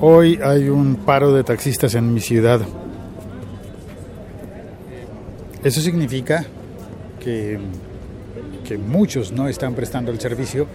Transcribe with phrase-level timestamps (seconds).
[0.00, 2.60] Hoy hay un paro de taxistas en mi ciudad.
[5.64, 6.46] Eso significa
[7.18, 7.58] que,
[8.64, 10.68] que muchos no están prestando el servicio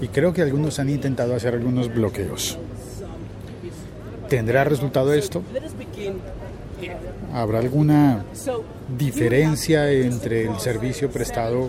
[0.00, 2.58] y creo que algunos han intentado hacer algunos bloqueos.
[4.30, 5.42] ¿Tendrá resultado esto?
[7.34, 8.24] ¿Habrá alguna
[8.96, 11.68] diferencia entre el servicio prestado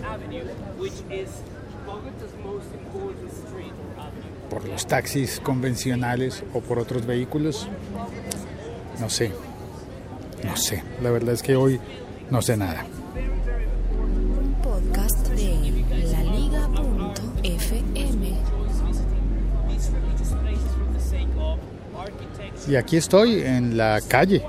[4.48, 7.68] por los taxis convencionales o por otros vehículos?
[9.00, 9.30] No sé,
[10.44, 10.82] no sé.
[11.02, 11.78] La verdad es que hoy
[12.30, 12.86] no sé nada.
[14.62, 17.52] Podcast de laliga.fm.
[22.68, 24.42] Y aquí estoy en la calle.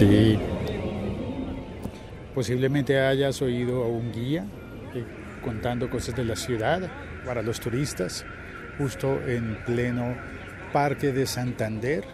[0.00, 0.38] Sí.
[2.34, 4.46] Posiblemente hayas oído a un guía
[4.94, 5.04] eh,
[5.44, 6.90] contando cosas de la ciudad
[7.26, 8.24] para los turistas,
[8.78, 10.16] justo en pleno
[10.72, 12.04] Parque de Santander,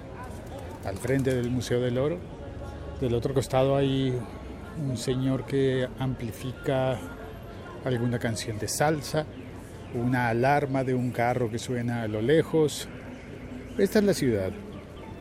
[0.84, 2.18] al frente del Museo del Oro.
[3.00, 4.12] Del otro costado hay
[4.84, 6.98] un señor que amplifica
[7.84, 9.26] alguna canción de salsa,
[9.94, 12.88] una alarma de un carro que suena a lo lejos.
[13.78, 14.50] Esta es la ciudad.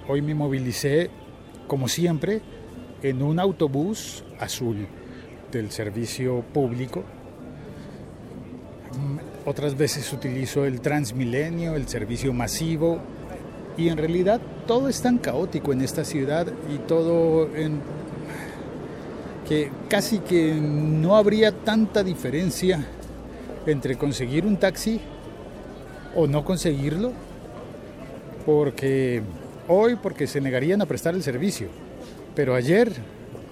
[0.07, 1.11] Hoy me movilicé,
[1.67, 2.41] como siempre,
[3.09, 4.87] en un autobús azul
[5.51, 7.03] del servicio público.
[8.93, 12.99] Mm, Otras veces utilizo el Transmilenio, el servicio masivo,
[13.77, 17.79] y en realidad todo es tan caótico en esta ciudad y todo en
[19.47, 22.83] que casi que no habría tanta diferencia
[23.67, 24.99] entre conseguir un taxi
[26.15, 27.11] o no conseguirlo,
[28.45, 29.21] porque
[29.67, 31.67] hoy porque se negarían a prestar el servicio,
[32.35, 32.91] pero ayer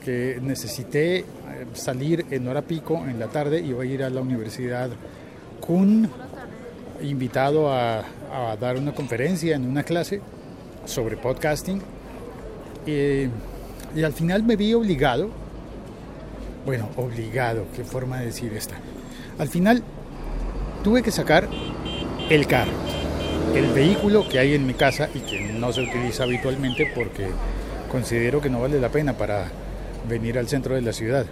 [0.03, 1.25] que necesité eh,
[1.73, 4.89] salir en hora pico en la tarde iba a ir a la universidad
[5.61, 6.09] Kuhn
[7.01, 10.21] invitado a, a dar una conferencia en una clase
[10.85, 11.81] sobre podcasting
[12.85, 13.29] eh,
[13.95, 15.43] y al final me vi obligado
[16.65, 18.75] bueno, obligado, qué forma de decir esta.
[19.37, 19.83] Al final
[20.83, 21.49] tuve que sacar
[22.29, 22.71] el carro,
[23.53, 27.27] el vehículo que hay en mi casa y que no se utiliza habitualmente porque
[27.93, 29.45] considero que no vale la pena para
[30.09, 31.25] venir al centro de la ciudad.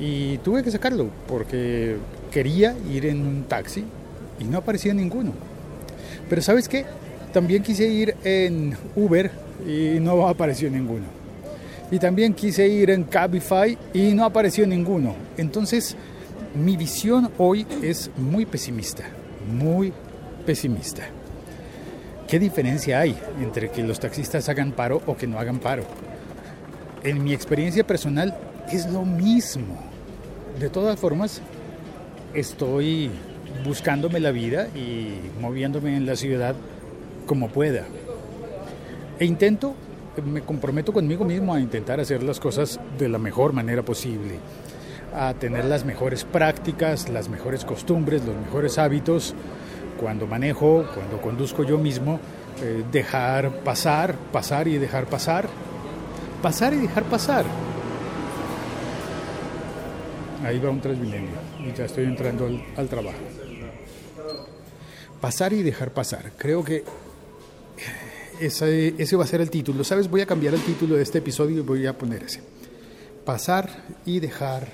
[0.00, 1.96] Y tuve que sacarlo porque
[2.32, 3.84] quería ir en un taxi
[4.40, 5.32] y no aparecía ninguno.
[6.28, 6.84] Pero ¿sabes qué?
[7.32, 9.30] También quise ir en Uber
[9.64, 11.22] y no apareció ninguno
[11.92, 15.14] y también quise ir en Cabify y no apareció ninguno.
[15.36, 15.94] Entonces,
[16.54, 19.04] mi visión hoy es muy pesimista,
[19.46, 19.92] muy
[20.46, 21.02] pesimista.
[22.32, 25.82] ¿Qué diferencia hay entre que los taxistas hagan paro o que no hagan paro?
[27.04, 28.34] En mi experiencia personal
[28.72, 29.76] es lo mismo.
[30.58, 31.42] De todas formas,
[32.32, 33.10] estoy
[33.66, 36.54] buscándome la vida y moviéndome en la ciudad
[37.26, 37.84] como pueda.
[39.18, 39.74] E intento
[40.24, 44.36] me comprometo conmigo mismo a intentar hacer las cosas de la mejor manera posible,
[45.14, 49.34] a tener las mejores prácticas, las mejores costumbres, los mejores hábitos.
[50.02, 52.18] Cuando manejo, cuando conduzco yo mismo,
[52.60, 55.48] eh, dejar pasar, pasar y dejar pasar,
[56.42, 57.44] pasar y dejar pasar.
[60.44, 63.18] Ahí va un Transmilenio y ya estoy entrando al, trabajo.
[65.20, 66.32] Pasar y dejar pasar.
[66.36, 66.82] Creo que
[68.40, 69.84] ese, ese va a ser el título.
[69.84, 70.10] ¿Sabes?
[70.10, 72.42] Voy a cambiar el título de este episodio y voy a poner ese.
[73.24, 74.66] Pasar y dejar.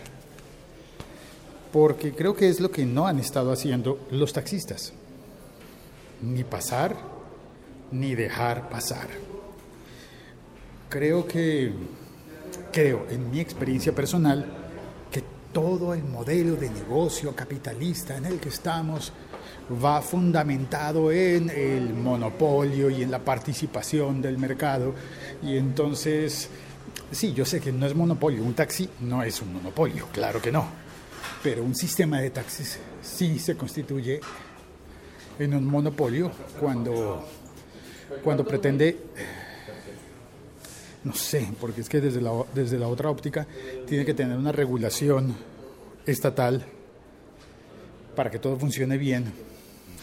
[1.70, 4.94] Porque creo que es lo que no han estado haciendo los taxistas.
[6.23, 6.97] Ni pasar,
[7.93, 9.09] ni dejar pasar.
[10.88, 11.73] Creo que,
[12.73, 14.47] creo, en mi experiencia personal,
[15.11, 15.23] que
[15.53, 19.12] todo el modelo de negocio capitalista en el que estamos
[19.85, 24.94] va fundamentado en el monopolio y en la participación del mercado.
[25.43, 26.49] Y entonces,
[27.12, 30.50] sí, yo sé que no es monopolio, un taxi no es un monopolio, claro que
[30.50, 30.67] no,
[31.43, 34.20] pero un sistema de taxis sí se constituye
[35.38, 36.31] en un monopolio
[36.61, 37.25] cuando,
[38.23, 38.96] cuando pretende,
[41.05, 43.46] no sé, porque es que desde la, desde la otra óptica
[43.87, 45.35] tiene que tener una regulación
[46.06, 46.64] estatal
[48.14, 49.32] para que todo funcione bien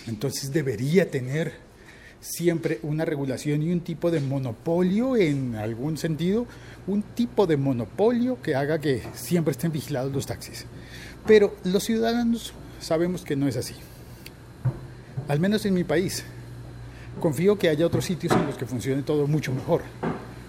[0.08, 1.54] entonces debería tener
[2.20, 6.46] siempre una regulación y un tipo de monopolio en algún sentido,
[6.88, 10.66] un tipo de monopolio que haga que siempre estén vigilados los taxis.
[11.26, 13.76] Pero los ciudadanos sabemos que no es así.
[15.28, 16.24] Al menos en mi país.
[17.20, 19.82] Confío que haya otros sitios en los que funcione todo mucho mejor.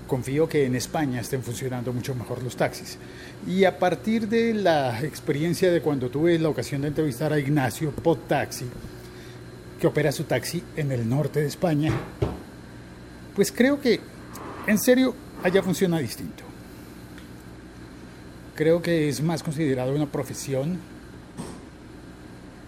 [0.06, 2.98] Confío que en España estén funcionando mucho mejor los taxis.
[3.46, 7.90] Y a partir de la experiencia de cuando tuve la ocasión de entrevistar a Ignacio
[7.90, 8.66] Pod Taxi,
[9.80, 11.92] que opera su taxi en el norte de España,
[13.34, 14.00] pues creo que
[14.66, 16.44] en serio allá funciona distinto.
[18.54, 20.78] Creo que es más considerado una profesión,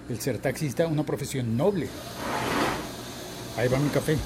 [0.08, 1.88] el ser taxista, una profesión noble.
[3.56, 4.16] Ahí va mi café.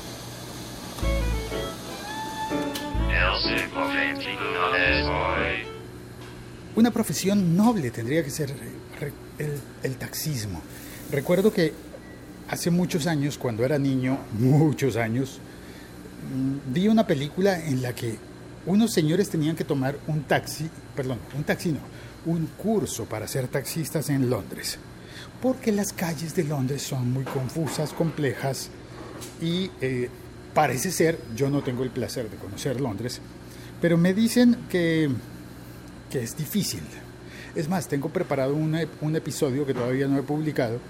[6.75, 8.55] Una profesión noble tendría que ser
[9.82, 10.61] el, taxismo.
[11.11, 11.73] Recuerdo que
[12.49, 15.38] hace muchos años, cuando era niño, muchos años,
[16.35, 18.17] mm, vi una película en la que
[18.64, 21.81] unos señores tenían que tomar un taxi, perdón, un taxi no,
[22.25, 24.78] un curso para ser taxistas en Londres,
[25.41, 28.71] porque las calles de Londres son muy confusas, complejas
[29.41, 30.09] y eh,
[30.55, 33.21] parece ser, yo no tengo el placer de conocer Londres,
[33.81, 35.11] pero me dicen que,
[36.11, 36.83] que es difícil.
[37.55, 40.81] Es más, tengo preparado un episodio que todavía no he publicado,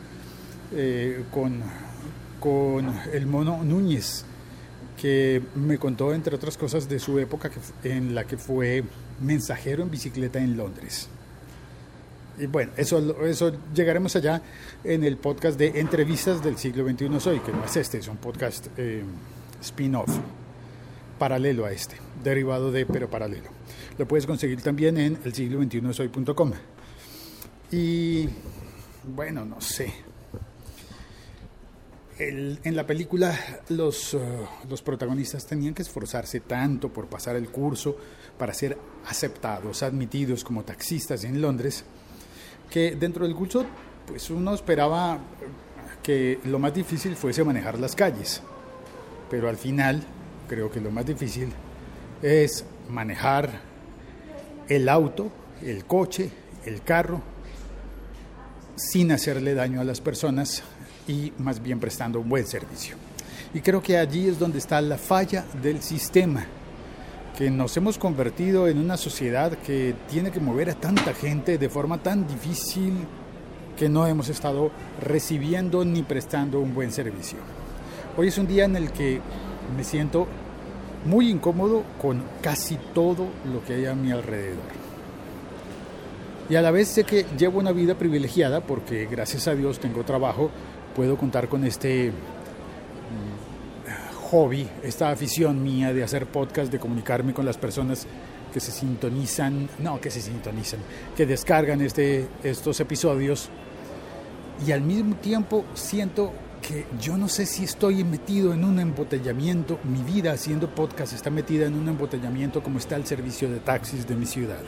[0.75, 1.61] eh, con,
[2.41, 4.25] con el mono Núñez,
[4.97, 7.51] que me contó, entre otras cosas, de su época
[7.85, 8.85] en la que fue
[9.21, 11.09] mensajero en bicicleta en Londres.
[12.43, 14.43] Y bueno, eso, eso llegaremos allá
[14.83, 18.17] en el podcast de entrevistas del siglo XXI Soy, que no es este, es un
[18.17, 19.05] podcast eh,
[19.63, 20.11] spin-off,
[21.21, 21.95] paralelo a este,
[22.25, 23.49] derivado de, pero paralelo.
[23.97, 25.83] Lo puedes conseguir también en el siglo XXI.
[27.71, 28.29] Y
[29.05, 29.95] bueno, no sé
[32.19, 33.37] en la película
[33.71, 34.21] los, uh,
[34.69, 37.97] los protagonistas tenían que esforzarse tanto por pasar el curso
[38.39, 41.85] para ser aceptados, admitidos como taxistas en Londres,
[42.73, 43.67] que dentro del curso
[44.07, 45.19] pues uno esperaba
[46.03, 48.43] que lo más difícil fuese manejar las calles,
[49.31, 50.03] pero al final
[50.49, 51.51] creo que lo más difícil
[52.23, 53.61] es manejar
[54.69, 55.31] el auto,
[55.63, 56.31] el coche,
[56.65, 57.21] el carro,
[58.75, 60.63] sin hacerle daño a las personas
[61.07, 62.97] y más bien prestando un buen servicio.
[63.55, 66.47] Y creo que allí es donde está la falla del sistema,
[67.37, 71.69] que nos hemos convertido en una sociedad que tiene que mover a tanta gente de
[71.69, 72.93] forma tan difícil
[73.77, 74.71] que no hemos estado
[75.01, 77.39] recibiendo ni prestando un buen servicio.
[78.17, 79.21] Hoy es un día en el que
[79.77, 80.27] me siento
[81.07, 84.83] muy incómodo con casi todo lo que hay a mi alrededor.
[86.51, 90.05] Y a la vez sé que llevo una vida privilegiada porque gracias a Dios tengo
[90.05, 90.51] trabajo
[90.95, 92.13] puedo contar con este
[94.33, 98.07] hobby, esta afición mía de hacer podcast, de comunicarme con las personas
[98.51, 100.81] que se sintonizan, no, que se sintonizan,
[101.15, 103.51] que descargan este, estos episodios
[104.67, 106.33] y al mismo tiempo siento
[106.67, 111.29] que yo no sé si estoy metido en un embotellamiento, mi vida haciendo podcast está
[111.29, 114.63] metida en un embotellamiento como está el servicio de taxis de mi ciudad.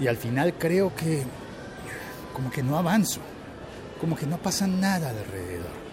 [0.00, 1.24] Y al final creo que
[2.32, 3.20] como que no avanzo
[4.00, 5.89] como que no pasa nada alrededor.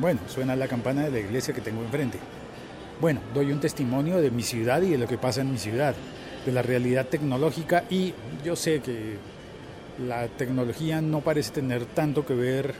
[0.00, 2.18] Bueno, suena la campana de la iglesia que tengo enfrente.
[3.00, 5.94] Bueno, doy un testimonio de mi ciudad y de lo que pasa en mi ciudad,
[6.46, 8.14] de la realidad tecnológica y
[8.44, 9.16] yo sé que
[10.06, 12.74] la tecnología no parece tener tanto que ver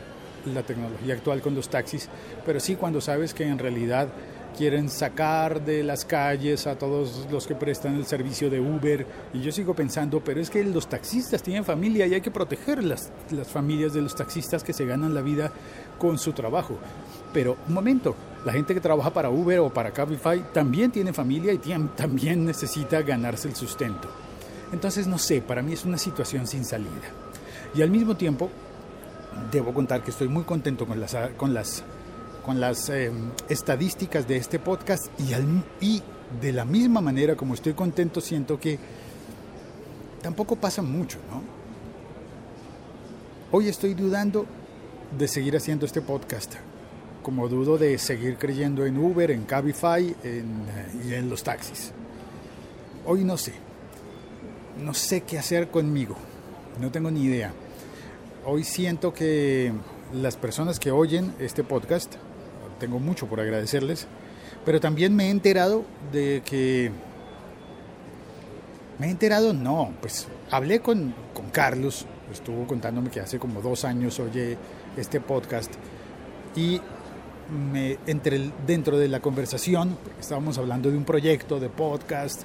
[0.46, 2.08] la tecnología actual con los taxis,
[2.46, 4.08] pero sí cuando sabes que en realidad
[4.56, 9.06] quieren sacar de las calles a todos los que prestan el servicio de Uber.
[9.32, 12.82] Y yo sigo pensando, pero es que los taxistas tienen familia y hay que proteger
[12.82, 15.52] las, las familias de los taxistas que se ganan la vida
[15.98, 16.78] con su trabajo.
[17.32, 18.14] Pero un momento,
[18.44, 21.58] la gente que trabaja para Uber o para Cabify también tiene familia y
[21.96, 24.08] también necesita ganarse el sustento.
[24.72, 27.08] Entonces, no sé, para mí es una situación sin salida.
[27.74, 28.50] Y al mismo tiempo,
[29.50, 31.82] debo contar que estoy muy contento con las, con las,
[32.44, 33.10] con las eh,
[33.48, 35.44] estadísticas de este podcast y, al,
[35.80, 36.02] y
[36.40, 38.78] de la misma manera como estoy contento siento que
[40.22, 41.42] tampoco pasa mucho, ¿no?
[43.50, 44.44] Hoy estoy dudando
[45.16, 46.54] de seguir haciendo este podcast,
[47.22, 50.46] como dudo de seguir creyendo en Uber, en Cabify en,
[51.08, 51.92] y en los taxis.
[53.06, 53.52] Hoy no sé,
[54.82, 56.16] no sé qué hacer conmigo,
[56.80, 57.52] no tengo ni idea.
[58.44, 59.72] Hoy siento que
[60.12, 62.14] las personas que oyen este podcast,
[62.78, 64.06] tengo mucho por agradecerles,
[64.64, 66.90] pero también me he enterado de que...
[68.98, 73.84] Me he enterado, no, pues hablé con, con Carlos, estuvo contándome que hace como dos
[73.84, 74.58] años oye
[74.98, 75.72] este podcast
[76.56, 76.80] y
[77.72, 82.42] me, entre dentro de la conversación, estábamos hablando de un proyecto de podcast,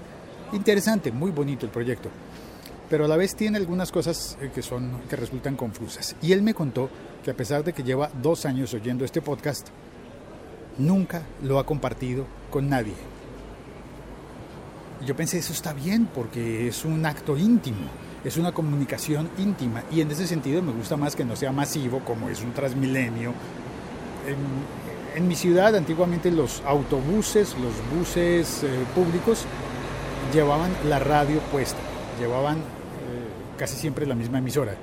[0.53, 2.09] interesante, muy bonito el proyecto,
[2.89, 6.15] pero a la vez tiene algunas cosas eh, que, son, que resultan confusas.
[6.21, 6.89] Y él me contó
[7.23, 9.69] que a pesar de que lleva dos años oyendo este podcast,
[10.77, 12.93] nunca lo ha compartido con nadie.
[15.05, 17.87] Yo pensé, eso está bien porque es un acto íntimo,
[18.23, 21.99] es una comunicación íntima y en ese sentido me gusta más que no sea masivo
[21.99, 23.33] como es un transmilenio.
[25.15, 29.45] En, mi ciudad antiguamente los autobuses, los buses eh, públicos
[30.33, 31.77] llevaban la radio puesta,
[32.19, 32.57] llevaban
[33.57, 34.75] casi siempre la misma emisora.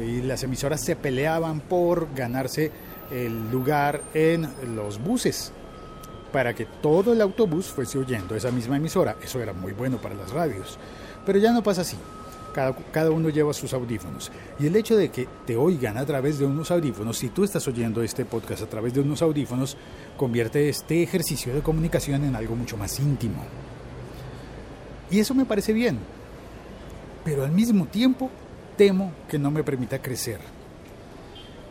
[0.00, 2.70] Y las emisoras se peleaban por ganarse
[3.10, 5.52] el lugar en los buses
[6.32, 9.16] para que todo el autobús fuese oyendo esa misma emisora.
[9.22, 10.78] Eso era muy bueno para las radios.
[11.24, 11.96] Pero ya no pasa así.
[12.56, 14.32] Cada, cada, uno lleva sus audífonos.
[14.58, 17.68] Y el hecho de que te oigan a través de unos audífonos, si tú estás
[17.68, 19.76] oyendo este podcast a través de unos audífonos,
[20.16, 23.44] convierte este ejercicio de comunicación en algo mucho más íntimo.
[25.10, 25.98] Y eso me parece bien,
[27.26, 28.30] pero al mismo tiempo
[28.78, 30.40] temo que no me permita crecer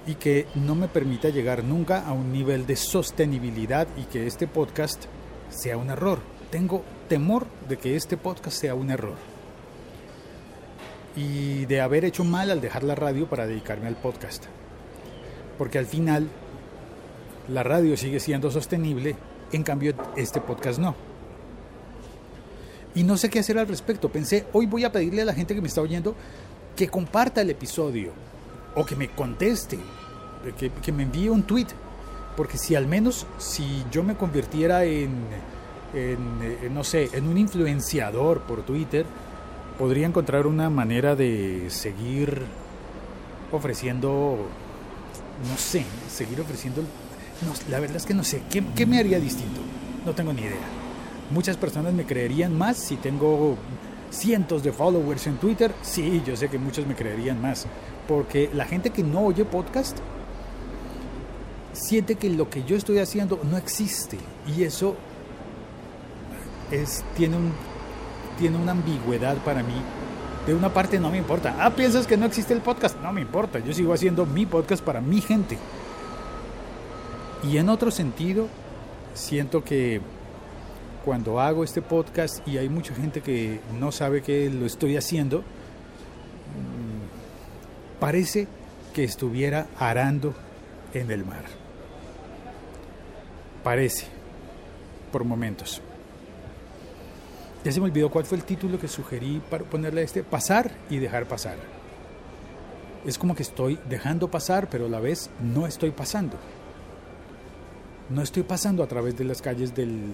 [0.06, 4.46] y que no me permita llegar nunca a un nivel de sostenibilidad y que este
[4.46, 5.06] podcast
[5.50, 6.20] sea un error.
[6.52, 9.35] Tengo temor de que este podcast sea un error
[11.16, 14.46] y de haber hecho mal al dejar la radio para dedicarme al podcast.
[15.58, 16.28] Porque al final
[17.48, 19.16] la radio sigue siendo sostenible,
[19.52, 20.96] en cambio este podcast no
[22.96, 24.10] y no sé qué hacer al respecto.
[24.10, 26.16] Pensé, hoy voy a pedirle a la gente que me está oyendo
[26.76, 28.14] que comparta el episodio
[28.74, 29.78] o que me conteste,
[30.58, 31.68] que, que me envíe un tweet.
[32.38, 35.12] Porque si al menos si yo me convirtiera en,
[35.94, 39.06] en, no sé, en un influenciador por Twitter,
[39.78, 42.44] podría encontrar una manera de seguir
[43.52, 44.38] ofreciendo,
[45.50, 46.84] no sé, seguir ofreciendo,
[47.70, 49.62] la verdad es que no sé, ¿qué, ¿qué me haría distinto?
[50.06, 50.56] No tengo ni idea.
[51.32, 53.58] Muchas personas me creerían más si tengo
[54.12, 55.74] cientos de followers en Twitter.
[55.82, 57.66] Sí, yo sé que muchos me creerían más.
[58.08, 59.98] Porque la gente que no oye podcast
[61.74, 64.18] siente que lo que yo estoy haciendo no existe.
[64.56, 64.96] Y eso
[66.72, 67.52] es, tiene, un,
[68.38, 69.82] tiene una ambigüedad para mí.
[70.46, 71.56] De una parte no me importa.
[71.60, 73.00] Ah, piensas que no existe el podcast.
[73.02, 73.60] No me importa.
[73.60, 75.58] Yo sigo haciendo mi podcast para mi gente.
[77.44, 78.48] Y en otro sentido,
[79.14, 80.02] siento que
[81.04, 85.40] cuando hago este podcast y hay mucha gente que no sabe que lo estoy haciendo,
[85.40, 85.50] mm,
[88.00, 88.48] parece
[88.94, 90.34] que estuviera arando
[90.94, 91.44] en el mar.
[93.64, 94.08] Parece,
[95.12, 95.82] por momentos.
[97.66, 100.72] Ya se me olvidó cuál fue el título que sugerí para ponerle a este, pasar
[100.88, 101.58] y dejar pasar.
[103.08, 106.38] Es como que estoy dejando pasar, pero a la vez no estoy pasando.
[108.12, 110.14] No estoy pasando a través de las calles del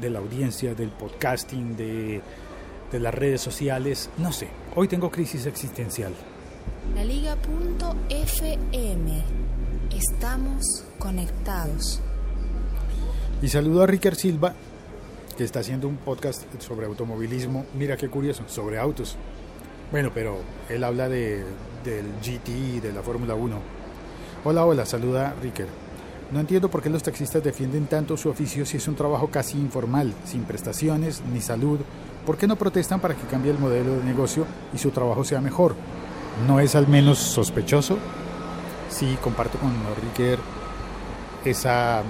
[0.00, 2.22] de la audiencia, del podcasting, de,
[2.92, 4.10] de las redes sociales.
[4.18, 4.46] No sé,
[4.76, 6.12] hoy tengo crisis existencial.
[6.94, 7.42] La Liga.fm.
[9.90, 12.00] Estamos conectados.
[13.42, 14.54] Y saludo a Ricker Silva,
[15.36, 17.66] que está haciendo un podcast sobre automovilismo.
[17.74, 19.16] Mira qué curioso, sobre autos.
[19.90, 20.38] Bueno, pero
[20.68, 21.44] él habla de,
[21.84, 23.56] del GT, de la Fórmula 1.
[24.44, 25.66] Hola, hola, saluda Ricker.
[26.32, 29.58] No entiendo por qué los taxistas defienden tanto su oficio si es un trabajo casi
[29.58, 31.78] informal, sin prestaciones ni salud.
[32.24, 35.40] ¿Por qué no protestan para que cambie el modelo de negocio y su trabajo sea
[35.40, 35.76] mejor?
[36.48, 37.98] ¿No es al menos sospechoso?
[38.88, 40.38] Sí, comparto con Riquer
[41.44, 42.02] esa,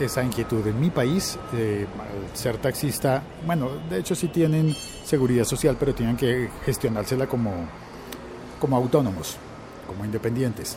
[0.00, 0.66] esa inquietud.
[0.66, 4.74] En mi país, eh, al ser taxista, bueno, de hecho sí tienen
[5.04, 7.52] seguridad social, pero tienen que gestionársela como,
[8.60, 9.36] como autónomos,
[9.86, 10.76] como independientes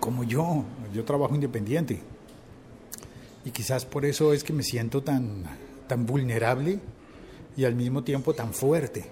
[0.00, 2.00] como yo, yo trabajo independiente.
[3.44, 5.44] Y quizás por eso es que me siento tan,
[5.86, 6.80] tan vulnerable
[7.56, 9.04] y al mismo tiempo tan fuerte.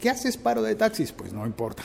[0.00, 1.12] ¿Qué haces paro de taxis?
[1.12, 1.82] Pues no importa.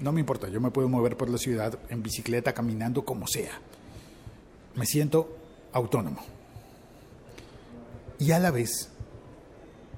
[0.00, 0.48] No me importa.
[0.48, 3.60] Yo me puedo mover por la ciudad en bicicleta, caminando, como sea.
[4.74, 5.36] Me siento
[5.72, 6.22] autónomo.
[8.18, 8.90] Y a la vez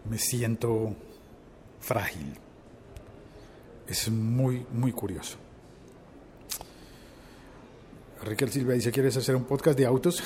[0.09, 0.95] me siento
[1.81, 2.35] frágil.
[3.87, 5.37] Es muy, muy curioso.
[8.23, 10.23] Ricker Silva dice, ¿quieres hacer un podcast de autos?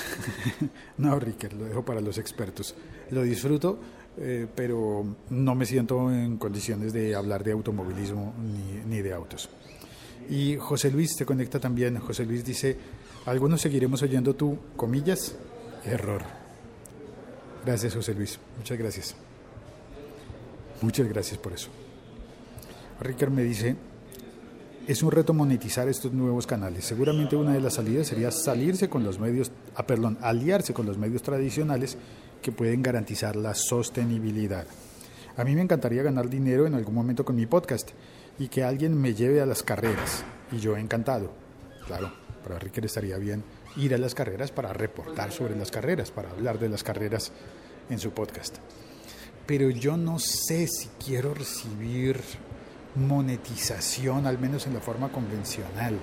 [0.97, 2.75] no, Ricker, lo dejo para los expertos.
[3.11, 3.79] Lo disfruto,
[4.17, 9.49] eh, pero no me siento en condiciones de hablar de automovilismo ni, ni de autos.
[10.29, 11.97] Y José Luis te conecta también.
[11.99, 12.77] José Luis dice,
[13.25, 15.35] algunos seguiremos oyendo tu, comillas,
[15.83, 16.21] error.
[17.65, 18.39] Gracias, José Luis.
[18.57, 19.15] Muchas gracias.
[20.81, 21.69] Muchas gracias por eso.
[23.01, 23.75] Ricker me dice,
[24.89, 26.83] es un reto monetizar estos nuevos canales.
[26.83, 30.97] Seguramente una de las salidas sería salirse con los medios, ah, perdón, aliarse con los
[30.97, 31.95] medios tradicionales
[32.41, 34.65] que pueden garantizar la sostenibilidad.
[35.37, 37.91] A mí me encantaría ganar dinero en algún momento con mi podcast
[38.39, 40.23] y que alguien me lleve a las carreras.
[40.51, 41.33] Y yo encantado.
[41.85, 42.11] Claro,
[42.43, 43.43] para Ricker estaría bien
[43.77, 47.31] ir a las carreras para reportar sobre las carreras, para hablar de las carreras
[47.91, 48.57] en su podcast.
[49.45, 52.19] Pero yo no sé si quiero recibir
[52.99, 55.97] monetización, al menos en la forma convencional.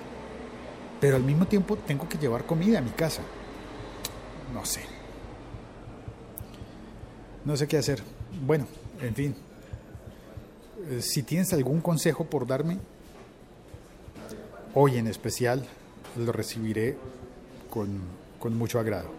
[1.00, 3.22] Pero al mismo tiempo tengo que llevar comida a mi casa.
[4.52, 4.80] No sé.
[7.44, 8.02] No sé qué hacer.
[8.44, 8.66] Bueno,
[9.00, 9.36] en fin.
[10.88, 12.78] Eh, si tienes algún consejo por darme,
[14.74, 15.64] hoy en especial
[16.16, 16.96] lo recibiré
[17.70, 18.00] con,
[18.38, 19.10] con mucho agrado.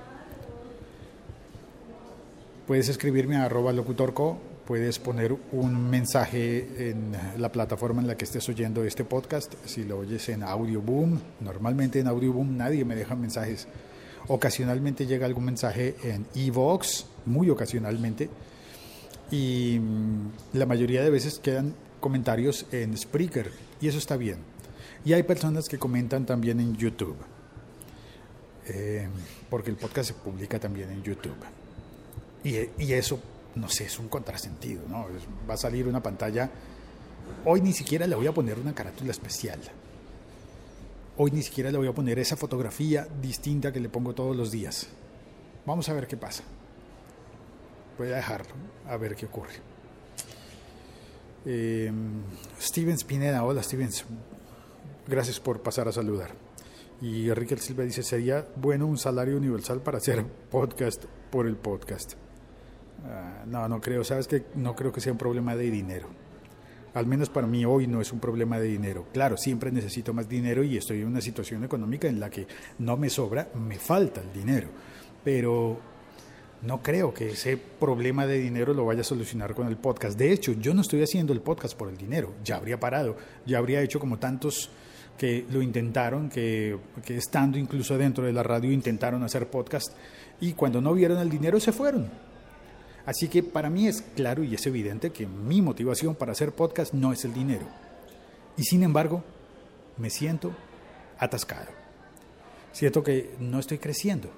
[2.65, 8.25] Puedes escribirme a arroba locutorco puedes poner un mensaje en la plataforma en la que
[8.25, 9.53] estés oyendo este podcast.
[9.65, 13.65] Si lo oyes en Audioboom, normalmente en Audioboom nadie me deja mensajes.
[14.27, 18.29] Ocasionalmente llega algún mensaje en Evox, muy ocasionalmente.
[19.31, 24.39] Y mm, la mayoría de veces quedan comentarios en Spreaker, y eso está bien.
[25.05, 27.15] Y hay personas que comentan también en YouTube,
[28.67, 29.07] eh,
[29.49, 31.37] porque el podcast se publica también en YouTube.
[32.43, 33.17] Y, y eso
[33.57, 35.07] no sé, es un contrasentido, ¿no?
[35.49, 36.49] Va a salir una pantalla.
[37.45, 39.59] Hoy ni siquiera le voy a poner una carátula especial.
[41.17, 44.51] Hoy ni siquiera le voy a poner esa fotografía distinta que le pongo todos los
[44.51, 44.87] días.
[45.65, 46.43] Vamos a ver qué pasa.
[47.97, 48.53] Voy a dejarlo,
[48.87, 49.55] a ver qué ocurre.
[51.45, 51.91] Eh,
[52.61, 54.05] Steven Spineda, hola Stevens,
[55.07, 56.31] gracias por pasar a saludar.
[57.01, 62.15] Y Enrique Silva dice, sería bueno un salario universal para hacer podcast por el podcast.
[63.05, 66.07] Ah, no, no creo, sabes que no creo que sea un problema de dinero.
[66.93, 69.05] Al menos para mí hoy no es un problema de dinero.
[69.13, 72.47] Claro, siempre necesito más dinero y estoy en una situación económica en la que
[72.79, 74.67] no me sobra, me falta el dinero.
[75.23, 75.79] Pero
[76.63, 80.17] no creo que ese problema de dinero lo vaya a solucionar con el podcast.
[80.17, 82.33] De hecho, yo no estoy haciendo el podcast por el dinero.
[82.43, 84.71] Ya habría parado, ya habría hecho como tantos
[85.19, 89.91] que lo intentaron, que, que estando incluso dentro de la radio intentaron hacer podcast
[90.39, 92.26] y cuando no vieron el dinero se fueron
[93.07, 96.93] Así que para mí es claro y es evidente que mi motivación para hacer podcast
[96.93, 97.65] no es el dinero.
[98.57, 99.23] Y sin embargo,
[99.95, 100.51] me siento
[101.17, 101.69] atascado.
[102.73, 104.29] Siento que no estoy creciendo.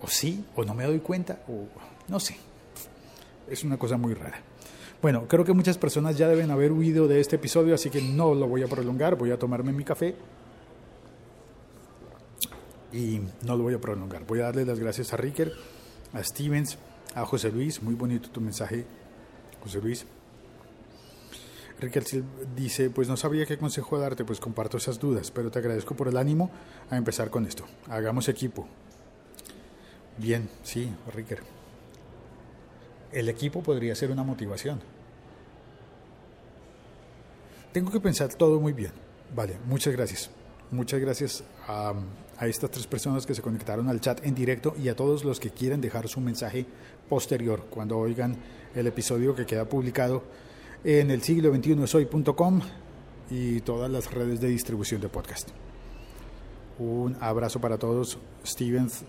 [0.00, 1.66] O sí, o no me doy cuenta, o
[2.08, 2.38] no sé.
[3.46, 4.40] Es una cosa muy rara.
[5.02, 8.34] Bueno, creo que muchas personas ya deben haber huido de este episodio, así que no
[8.34, 9.16] lo voy a prolongar.
[9.16, 10.16] Voy a tomarme mi café
[12.90, 14.24] y no lo voy a prolongar.
[14.26, 15.52] Voy a darle las gracias a Ricker,
[16.14, 16.78] a Stevens,
[17.14, 18.84] a José Luis, muy bonito tu mensaje,
[19.62, 20.06] José Luis.
[21.80, 22.04] Riquel
[22.56, 26.08] dice, pues no sabía qué consejo darte, pues comparto esas dudas, pero te agradezco por
[26.08, 26.50] el ánimo
[26.90, 27.64] a empezar con esto.
[27.88, 28.66] Hagamos equipo.
[30.16, 31.42] Bien, sí, Ricker.
[33.12, 34.80] El equipo podría ser una motivación.
[37.72, 38.92] Tengo que pensar todo muy bien.
[39.34, 40.30] Vale, muchas gracias.
[40.70, 41.94] Muchas gracias a,
[42.38, 45.40] a, estas tres personas que se conectaron al chat en directo y a todos los
[45.40, 46.66] que quieren dejar su mensaje
[47.08, 48.36] posterior cuando oigan
[48.74, 50.22] el episodio que queda publicado
[50.84, 52.60] en el siglo 21 soy.com
[53.30, 55.50] y todas las redes de distribución de podcast.
[56.78, 58.18] Un abrazo para todos.
[58.46, 59.04] Stevens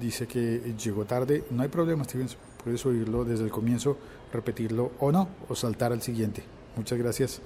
[0.00, 1.44] dice que llegó tarde.
[1.50, 2.36] No hay problema, Stevens.
[2.62, 3.96] Puedes oírlo desde el comienzo,
[4.32, 6.42] repetirlo o no, o saltar al siguiente.
[6.76, 7.40] Muchas gracias.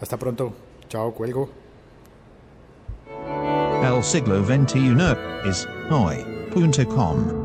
[0.00, 0.52] Hasta pronto.
[0.88, 1.61] Chao, cuelgo.
[4.02, 7.41] Siglo XXI es hoy.com.